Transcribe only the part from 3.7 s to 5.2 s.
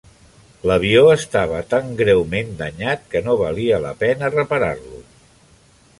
la pena reparar-lo.